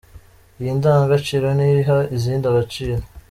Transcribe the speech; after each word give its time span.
Iyi 0.59 0.71
ndangagaciro 0.77 1.45
ni 1.53 1.65
yo 1.69 1.75
iha 1.81 1.97
izindi 2.17 2.45
agaciro. 2.51 2.95